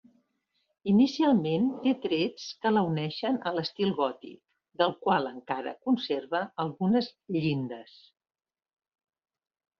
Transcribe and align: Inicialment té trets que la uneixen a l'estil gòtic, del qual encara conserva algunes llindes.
Inicialment 0.91 1.67
té 1.83 1.91
trets 2.05 2.45
que 2.63 2.71
la 2.77 2.83
uneixen 2.87 3.37
a 3.49 3.53
l'estil 3.57 3.93
gòtic, 3.99 4.41
del 4.83 4.97
qual 5.05 5.29
encara 5.33 5.75
conserva 5.91 6.43
algunes 6.67 7.13
llindes. 7.39 7.97